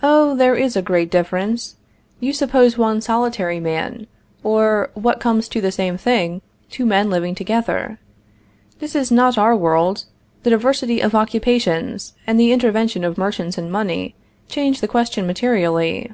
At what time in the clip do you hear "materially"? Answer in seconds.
15.26-16.12